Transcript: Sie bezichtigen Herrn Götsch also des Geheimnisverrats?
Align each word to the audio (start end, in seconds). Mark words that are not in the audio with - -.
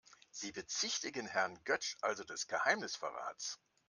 Sie 0.31 0.51
bezichtigen 0.51 1.27
Herrn 1.27 1.63
Götsch 1.63 1.95
also 2.01 2.23
des 2.23 2.47
Geheimnisverrats? 2.47 3.59